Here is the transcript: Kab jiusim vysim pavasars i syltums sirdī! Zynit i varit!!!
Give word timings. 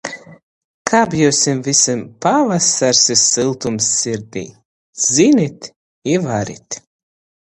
Kab 0.91 1.09
jiusim 1.17 1.57
vysim 1.67 1.99
pavasars 2.25 3.03
i 3.15 3.17
syltums 3.25 3.89
sirdī! 3.99 4.43
Zynit 5.11 5.69
i 6.15 6.17
varit!!! 6.25 6.69